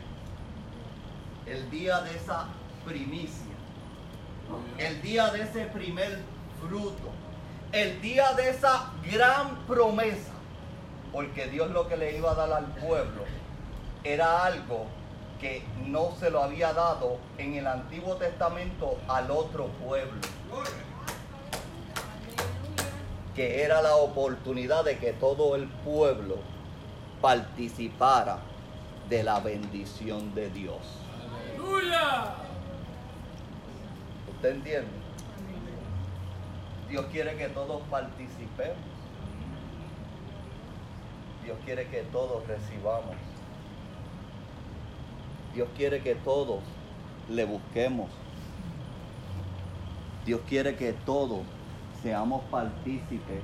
[1.48, 2.46] el día de esa
[2.86, 3.56] primicia,
[4.78, 6.20] el día de ese primer
[6.60, 7.12] fruto,
[7.72, 10.34] el día de esa gran promesa,
[11.12, 13.41] porque Dios lo que le iba a dar al pueblo
[14.04, 14.86] era algo
[15.40, 20.22] que no se lo había dado en el Antiguo Testamento al otro pueblo,
[23.36, 26.38] que era la oportunidad de que todo el pueblo
[27.22, 28.40] participara
[29.10, 30.80] de la bendición de Dios.
[31.58, 32.34] Aleluya.
[34.36, 34.92] ¿Usted entiende?
[36.90, 38.78] Dios quiere que todos participemos.
[41.44, 43.16] Dios quiere que todos recibamos.
[45.54, 46.60] Dios quiere que todos
[47.30, 48.10] le busquemos.
[50.26, 51.42] Dios quiere que todos
[52.02, 53.42] seamos partícipes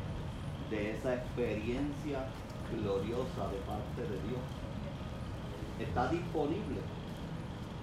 [0.69, 2.27] de esa experiencia
[2.71, 4.41] gloriosa de parte de Dios.
[5.79, 6.79] Está disponible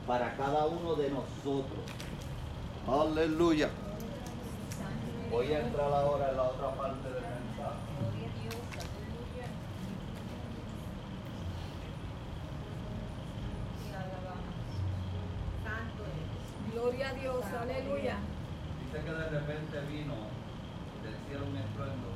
[0.06, 1.80] para cada uno de nosotros.
[2.88, 3.70] Aleluya.
[5.30, 7.94] Voy a entrar ahora en la otra parte del mensaje.
[16.72, 18.16] Gloria a Dios, aleluya.
[18.84, 20.14] Dice que de repente vino
[21.02, 22.08] del cielo un estruendo,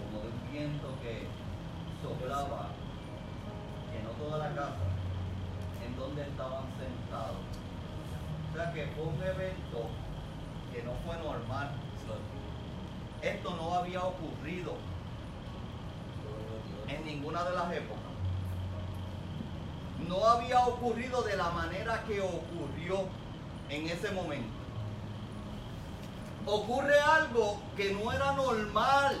[0.00, 1.26] como de un viento que
[2.02, 2.68] soplaba,
[3.92, 4.86] llenó toda la casa
[5.84, 7.36] en donde estaban sentados.
[8.50, 9.88] O sea que fue un evento
[10.72, 11.70] que no fue normal.
[13.22, 14.76] Esto no había ocurrido
[16.88, 18.10] en ninguna de las épocas.
[20.08, 20.66] no había
[21.10, 23.08] de la manera que ocurrió
[23.68, 24.48] en ese momento.
[26.46, 29.20] Ocurre algo que no era normal,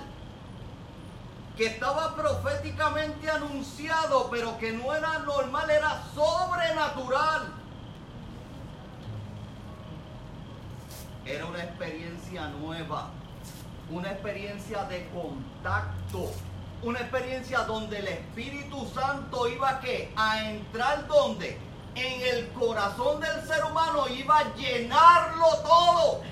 [1.56, 7.52] que estaba proféticamente anunciado, pero que no era normal, era sobrenatural.
[11.26, 13.10] Era una experiencia nueva,
[13.90, 16.30] una experiencia de contacto,
[16.82, 20.12] una experiencia donde el Espíritu Santo iba ¿qué?
[20.16, 21.69] a entrar donde?
[21.94, 26.22] En el corazón del ser humano iba a llenarlo todo.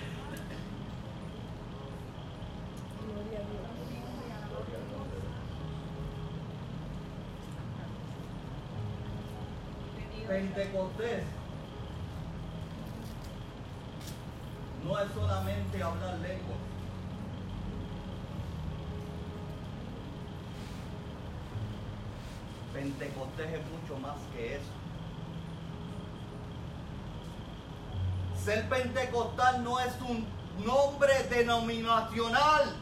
[10.29, 11.25] Pentecostés
[14.85, 16.59] no es solamente hablar lenguas.
[22.75, 24.78] Pentecostés es mucho más que eso.
[28.49, 30.27] Ser pentecostal no es un
[30.65, 32.77] nombre denominacional,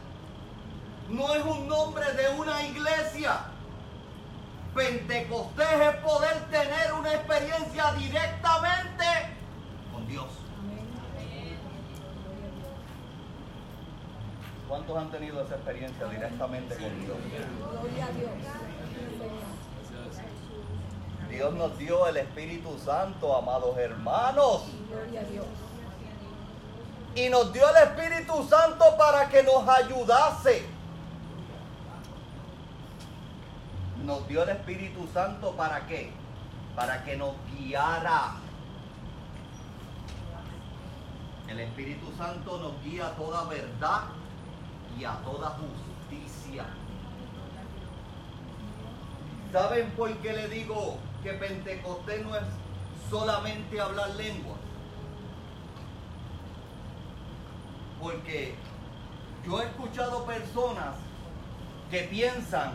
[1.08, 3.46] no es un nombre de una iglesia.
[4.76, 9.04] Pentecostés es poder tener una experiencia directamente
[9.92, 10.28] con Dios.
[14.68, 17.18] ¿Cuántos han tenido esa experiencia directamente con Dios?
[17.58, 18.30] Gloria a Dios.
[21.36, 24.62] Dios nos dio el Espíritu Santo, amados hermanos.
[24.88, 25.44] Gloria a Dios.
[27.14, 30.66] Y nos dio el Espíritu Santo para que nos ayudase.
[34.02, 36.10] Nos dio el Espíritu Santo para qué?
[36.74, 38.36] Para que nos guiara.
[41.48, 44.04] El Espíritu Santo nos guía a toda verdad
[44.98, 46.64] y a toda justicia.
[49.52, 52.44] ¿Saben por qué le digo que Pentecostés no es
[53.10, 54.58] solamente hablar lenguas?
[58.00, 58.54] Porque
[59.46, 60.96] yo he escuchado personas
[61.90, 62.72] que piensan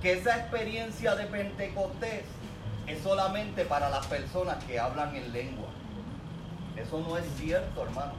[0.00, 2.24] que esa experiencia de Pentecostés
[2.86, 5.68] es solamente para las personas que hablan en lengua.
[6.76, 8.12] Eso no es cierto, hermano.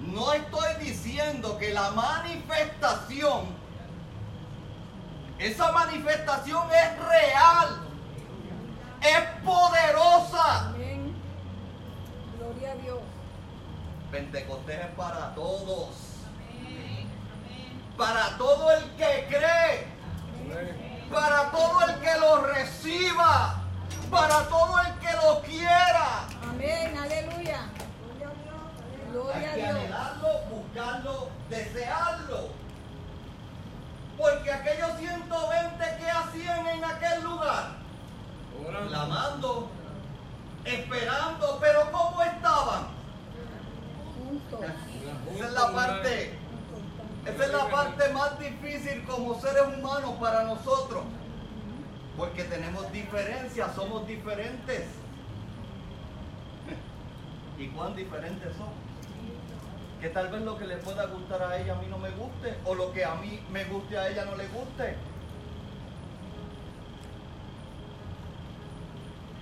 [0.00, 3.46] No estoy diciendo que la manifestación,
[5.38, 7.80] esa manifestación es real,
[9.00, 10.68] es poderosa.
[10.68, 11.14] Amén.
[12.38, 12.98] Gloria a Dios.
[14.10, 15.90] Pentecostés es para todos.
[17.96, 19.86] Para todo el que cree.
[21.12, 23.62] Para todo el que lo reciba.
[24.10, 26.26] Para todo el que lo quiera.
[26.48, 26.96] Amén.
[26.96, 27.60] Aleluya.
[27.62, 29.70] Hay Gloria a que Dios.
[29.70, 32.48] anhelarlo, buscarlo, desearlo.
[34.18, 37.76] Porque aquellos 120 que hacían en aquel lugar,
[38.88, 39.70] clamando,
[40.64, 42.88] esperando, pero ¿cómo estaban?
[44.18, 44.60] Juntos.
[45.34, 46.38] Esa es la parte,
[47.26, 51.04] esa es la parte más difícil como seres humanos para nosotros.
[52.16, 54.88] Porque tenemos diferencias, somos diferentes.
[57.58, 58.74] ¿Y cuán diferentes somos?
[60.00, 62.56] Que tal vez lo que le pueda gustar a ella a mí no me guste,
[62.64, 64.96] o lo que a mí me guste a ella no le guste.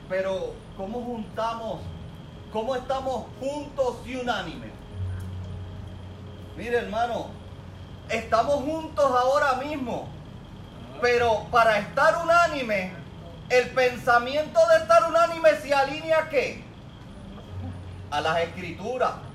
[0.08, 1.80] Pero, ¿cómo juntamos?
[2.52, 4.70] ¿Cómo estamos juntos y unánimes?
[6.56, 7.26] Mire, hermano,
[8.08, 10.08] estamos juntos ahora mismo,
[11.02, 12.92] pero para estar unánime,
[13.50, 16.64] el pensamiento de estar unánime se alinea a qué?
[18.10, 19.25] A las escrituras.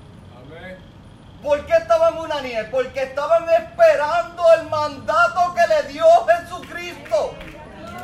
[1.42, 2.66] ¿Por qué estaban unánimes?
[2.70, 7.34] Porque estaban esperando el mandato que le dio Jesucristo.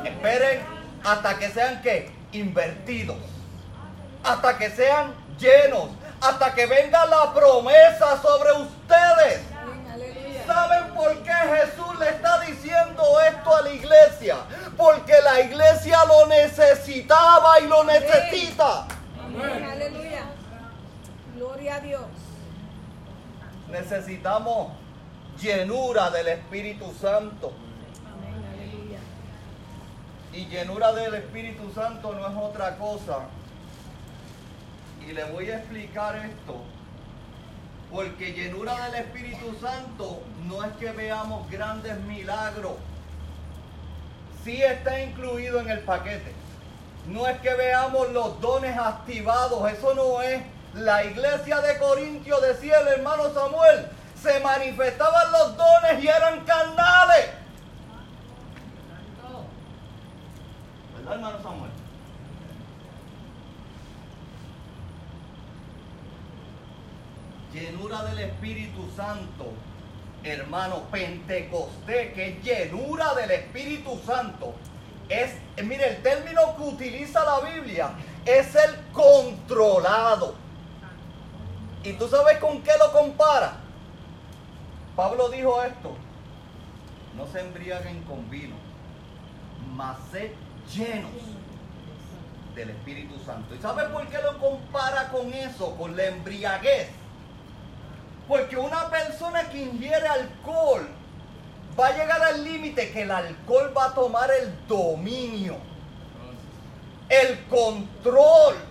[0.05, 0.61] Esperen
[1.05, 2.11] hasta que sean qué?
[2.33, 3.17] Invertidos.
[4.25, 5.91] Hasta que sean llenos.
[6.21, 9.43] Hasta que venga la promesa sobre ustedes.
[10.45, 14.37] ¿Saben por qué Jesús le está diciendo esto a la iglesia?
[14.77, 18.87] Porque la iglesia lo necesitaba y lo necesita.
[19.23, 19.69] Amén.
[19.71, 20.23] Aleluya.
[21.37, 22.18] Gloria a Dios.
[23.71, 24.73] Necesitamos
[25.41, 27.53] llenura del Espíritu Santo.
[30.33, 33.21] Y llenura del Espíritu Santo no es otra cosa.
[35.07, 36.63] Y le voy a explicar esto.
[37.91, 42.75] Porque llenura del Espíritu Santo no es que veamos grandes milagros.
[44.45, 46.33] Sí está incluido en el paquete.
[47.09, 49.73] No es que veamos los dones activados.
[49.73, 50.43] Eso no es.
[50.79, 53.89] La iglesia de Corintio decía el hermano Samuel.
[54.21, 57.31] Se manifestaban los dones y eran carnales.
[60.97, 61.71] ¿Verdad, hermano Samuel?
[67.53, 69.53] Llenura del Espíritu Santo,
[70.23, 74.55] hermano, Pentecostés, que es llenura del Espíritu Santo.
[75.09, 75.33] Es,
[75.65, 77.91] mire, el término que utiliza la Biblia
[78.25, 80.48] es el controlado.
[81.89, 83.55] ¿Y tú sabes con qué lo compara?
[84.95, 85.97] Pablo dijo esto,
[87.17, 88.57] no se embriaguen con vino,
[89.75, 90.33] mas sed
[90.71, 91.11] llenos
[92.55, 93.55] del Espíritu Santo.
[93.55, 96.91] ¿Y sabes por qué lo compara con eso, con la embriaguez?
[98.27, 100.87] Porque una persona que ingiere alcohol
[101.81, 105.57] va a llegar al límite que el alcohol va a tomar el dominio,
[107.09, 108.68] el control.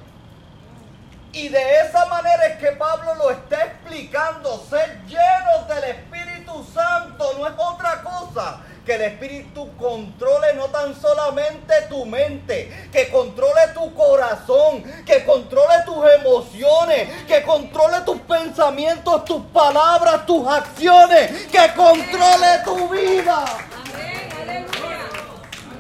[1.33, 4.65] Y de esa manera es que Pablo lo está explicando.
[4.69, 10.95] Ser llenos del Espíritu Santo no es otra cosa que el Espíritu controle no tan
[10.95, 19.25] solamente tu mente, que controle tu corazón, que controle tus emociones, que controle tus pensamientos,
[19.25, 23.45] tus palabras, tus acciones, que controle tu vida.
[23.75, 24.99] Amén, aleluya.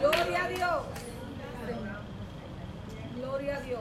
[0.01, 0.79] Gloria a Dios.
[3.15, 3.79] Gloria a Dios.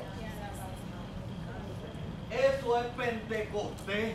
[2.37, 4.15] Eso es Pentecostés.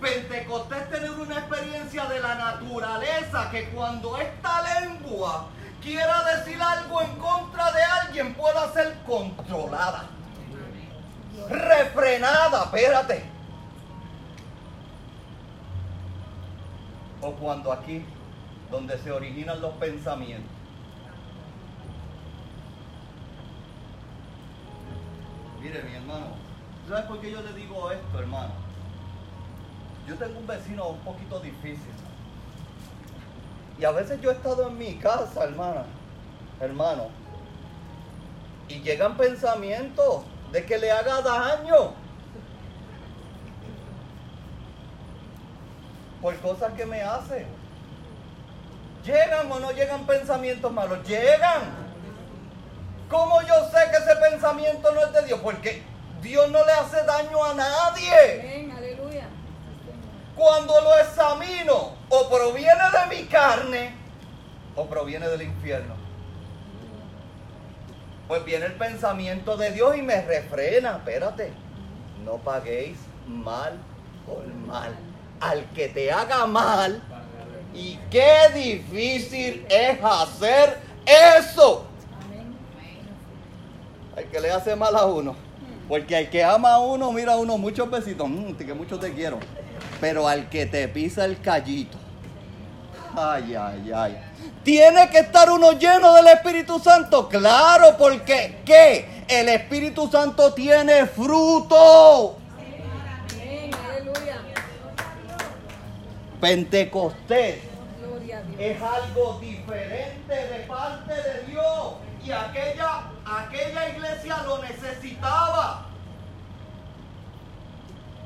[0.00, 5.46] Pentecostés tener una experiencia de la naturaleza que cuando esta lengua
[5.80, 10.06] quiera decir algo en contra de alguien pueda ser controlada,
[11.48, 13.24] refrenada, espérate.
[17.20, 18.04] O cuando aquí,
[18.70, 20.50] donde se originan los pensamientos.
[25.60, 26.51] Mire, mi hermano,
[26.88, 28.52] ¿sabes por qué yo le digo esto, hermano?
[30.06, 31.92] Yo tengo un vecino un poquito difícil.
[33.78, 35.84] Y a veces yo he estado en mi casa, hermana,
[36.60, 37.08] hermano,
[38.68, 40.22] y llegan pensamientos
[40.52, 41.92] de que le haga daño.
[46.20, 47.46] Por cosas que me hace.
[49.04, 51.06] ¿Llegan o no llegan pensamientos malos?
[51.06, 51.62] Llegan.
[53.08, 55.40] ¿Cómo yo sé que ese pensamiento no es de Dios?
[55.42, 55.82] Porque
[56.22, 58.40] Dios no le hace daño a nadie.
[58.40, 59.24] Amén, aleluya.
[60.36, 63.94] Cuando lo examino, o proviene de mi carne,
[64.76, 65.94] o proviene del infierno.
[68.28, 70.96] Pues viene el pensamiento de Dios y me refrena.
[70.96, 71.52] Espérate,
[72.24, 73.78] no paguéis mal
[74.24, 74.94] por mal.
[75.40, 77.02] Al que te haga mal,
[77.74, 81.86] y qué difícil es hacer eso.
[84.16, 85.34] Al que le hace mal a uno.
[85.88, 89.12] Porque al que ama a uno, mira a uno muchos besitos, mm, que mucho te
[89.12, 89.38] quiero.
[90.00, 91.98] Pero al que te pisa el callito.
[93.14, 94.18] Ay, ay, ay.
[94.62, 97.28] ¿Tiene que estar uno lleno del Espíritu Santo?
[97.28, 99.24] Claro, porque ¿qué?
[99.28, 102.36] El Espíritu Santo tiene fruto.
[103.38, 104.40] Amén, aleluya.
[106.40, 107.72] Pentecostés
[108.58, 111.94] es algo diferente de parte de Dios.
[112.24, 115.86] Y aquella, aquella iglesia lo necesitaba.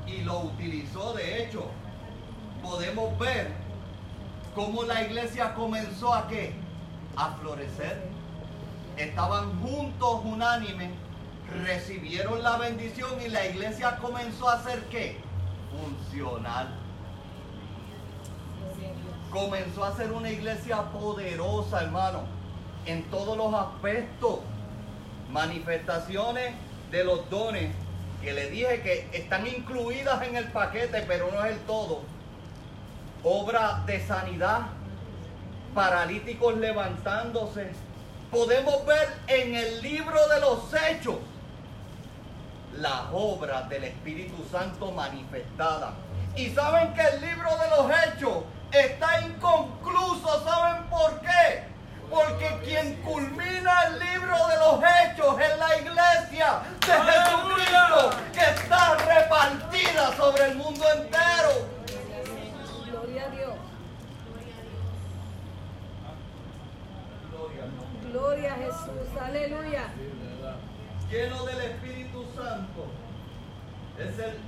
[0.06, 1.70] Y lo utilizó, de hecho.
[2.62, 3.52] Podemos ver
[4.54, 6.54] cómo la iglesia comenzó a qué?
[7.16, 8.08] A florecer.
[8.96, 10.90] Estaban juntos, unánimes,
[11.64, 15.20] recibieron la bendición y la iglesia comenzó a ser qué?
[15.70, 16.86] Funcional
[19.36, 22.20] comenzó a ser una iglesia poderosa, hermano,
[22.86, 24.40] en todos los aspectos.
[25.30, 26.54] Manifestaciones
[26.90, 27.74] de los dones
[28.22, 32.02] que le dije que están incluidas en el paquete, pero no es el todo.
[33.22, 34.68] Obra de sanidad,
[35.74, 37.72] paralíticos levantándose.
[38.30, 41.16] Podemos ver en el libro de los hechos
[42.78, 45.94] las obras del Espíritu Santo manifestadas.
[46.36, 50.44] Y saben que el libro de los hechos está inconcluso.
[50.44, 51.75] ¿Saben por qué?
[52.10, 58.96] Porque quien culmina el libro de los hechos es la iglesia de Jesucristo que está
[58.96, 61.68] repartida sobre el mundo entero.
[62.90, 63.54] Gloria a Dios.
[68.12, 69.20] Gloria a Jesús.
[69.20, 69.88] Aleluya.
[71.10, 72.86] Lleno del Espíritu Santo
[73.98, 74.38] es el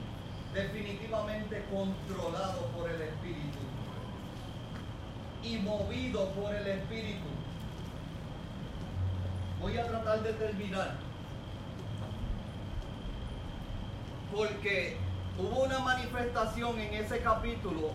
[0.54, 3.59] definitivamente controlado por el Espíritu
[5.42, 7.38] y movido por el Espíritu.
[9.61, 10.94] Voy a tratar de terminar.
[14.34, 14.96] Porque
[15.38, 17.90] hubo una manifestación en ese capítulo.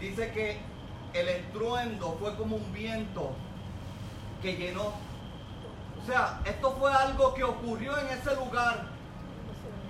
[0.00, 0.58] Dice que
[1.12, 3.32] el estruendo fue como un viento
[4.40, 4.92] que llenó
[6.00, 8.86] O sea, esto fue algo que ocurrió en ese lugar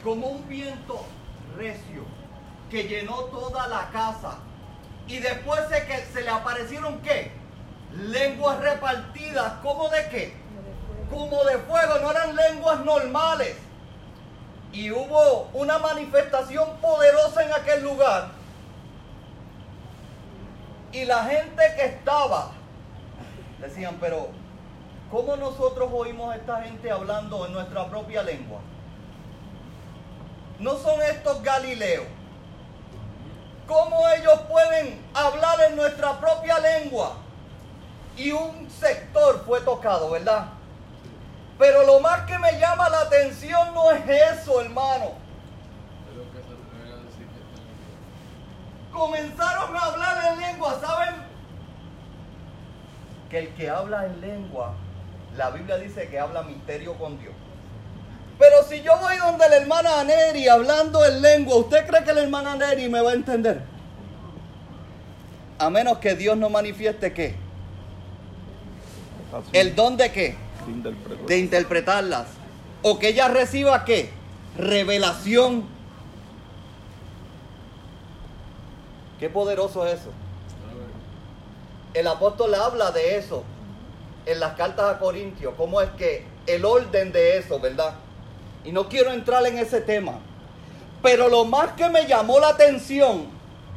[0.03, 1.05] como un viento
[1.57, 2.05] recio
[2.71, 4.39] que llenó toda la casa.
[5.07, 7.31] Y después de que se le aparecieron qué?
[7.95, 10.48] Lenguas repartidas, ¿cómo de qué?
[11.11, 13.57] Como de fuego, no eran lenguas normales.
[14.73, 18.29] Y hubo una manifestación poderosa en aquel lugar.
[20.93, 22.51] Y la gente que estaba
[23.61, 24.29] decían, pero
[25.11, 28.61] ¿cómo nosotros oímos a esta gente hablando en nuestra propia lengua?
[30.59, 32.07] No son estos galileos.
[33.67, 37.17] ¿Cómo ellos pueden hablar en nuestra propia lengua?
[38.17, 40.58] Y un sector fue tocado, ¿verdad?
[41.59, 45.13] Pero lo más que me llama la atención no es eso, hermano.
[46.07, 47.67] Pero que se atreven a decir que están
[48.87, 51.15] en Comenzaron a hablar en lengua, ¿saben?
[53.29, 54.75] Que el que habla en lengua,
[55.37, 57.35] la Biblia dice que habla misterio con Dios.
[58.39, 62.23] Pero si yo voy donde la hermana Neri hablando en lengua, ¿usted cree que la
[62.23, 63.63] hermana Neri me va a entender?
[65.59, 67.35] A menos que Dios no manifieste qué.
[69.53, 70.48] El don de qué?
[71.27, 72.27] De interpretarlas.
[72.83, 74.11] O que ella reciba qué?
[74.57, 75.65] Revelación.
[79.19, 80.11] Qué poderoso es eso.
[81.95, 83.43] El apóstol habla de eso
[84.27, 87.95] en las cartas a Corintios, cómo es que el orden de eso, ¿verdad?
[88.65, 90.19] Y no quiero entrar en ese tema.
[91.03, 93.27] Pero lo más que me llamó la atención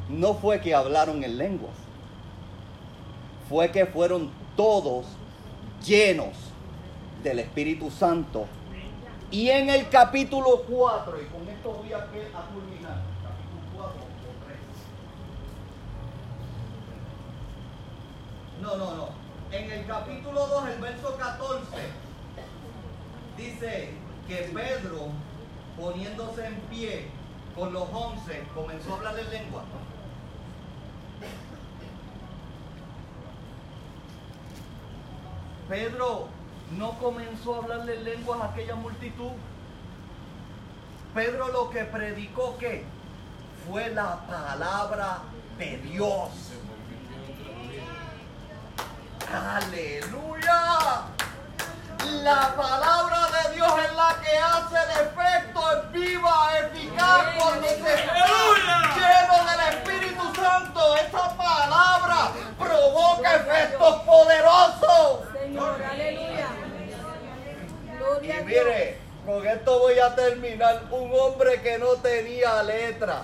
[0.10, 1.74] no fue que hablaron en lenguas.
[3.50, 5.06] Fue que fueron todos
[5.86, 6.51] llenos
[7.24, 8.48] del Espíritu Santo.
[9.30, 14.36] Y en el capítulo 4, y con esto voy a, a culminar, capítulo 4 o
[14.46, 14.60] 3.
[18.62, 19.10] No, no, no.
[19.52, 21.66] En el capítulo 2, el verso 14,
[23.38, 23.94] dice
[24.28, 25.08] que Pedro,
[25.80, 27.08] poniéndose en pie
[27.56, 29.64] con los once, comenzó a hablar en lengua.
[35.70, 36.28] Pedro
[36.78, 39.32] no comenzó a hablarle en lenguas a aquella multitud.
[41.14, 42.86] Pedro lo que predicó que
[43.68, 45.20] fue la palabra
[45.58, 46.30] de Dios.
[49.34, 51.06] Aleluya.
[52.24, 57.94] La palabra de Dios es la que hace el efecto, es viva, eficaz cuando se
[57.94, 58.26] está
[58.96, 60.96] lleno del Espíritu Santo.
[60.96, 65.20] Esa palabra provoca efectos poderosos.
[65.34, 66.48] Señor, aleluya.
[67.98, 68.41] Gloria a Y Dios.
[68.52, 70.84] Mire, con esto voy a terminar.
[70.92, 73.24] Un hombre que no tenía letra.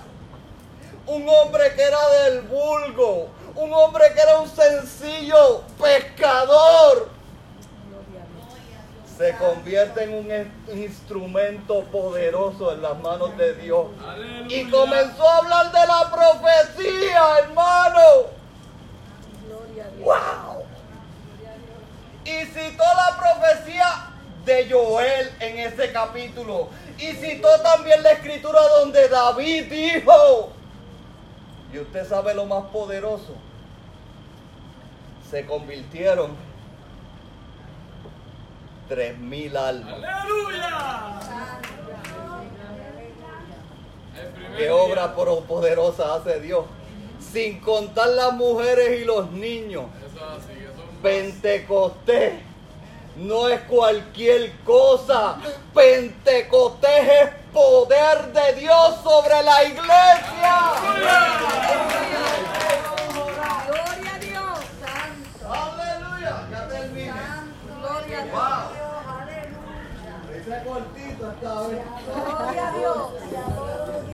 [1.06, 3.28] Un hombre que era del vulgo.
[3.54, 7.08] Un hombre que era un sencillo pescador.
[7.88, 9.16] Gloria a Dios.
[9.16, 13.86] Se convierte en un in- instrumento poderoso en las manos de Dios.
[14.06, 14.56] Aleluya.
[14.56, 18.00] Y comenzó a hablar de la profecía, hermano.
[19.46, 20.04] Gloria a Dios.
[20.04, 20.64] ¡Wow!
[22.24, 24.07] Y citó la profecía
[24.48, 26.68] de Joel en ese capítulo.
[26.98, 30.52] Y citó también la escritura donde David dijo.
[31.72, 33.34] Y usted sabe lo más poderoso.
[35.30, 36.34] Se convirtieron
[38.88, 39.94] tres mil almas.
[39.94, 41.20] Aleluya.
[44.56, 46.64] Qué obra poderosa hace Dios.
[47.20, 49.84] Sin contar las mujeres y los niños.
[51.02, 52.47] Pentecostés
[53.18, 55.36] no es cualquier cosa.
[55.74, 60.72] Pentecostés es poder de Dios sobre la iglesia.
[63.66, 64.58] Gloria a Dios.
[64.80, 65.52] Santo.
[65.52, 66.48] Aleluya.
[66.50, 67.12] Ya terminé.
[67.80, 68.34] Gloria a Dios.
[68.34, 68.78] Wow.
[70.34, 71.82] Ese cortito esta vez.